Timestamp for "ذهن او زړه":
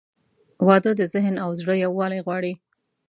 1.13-1.75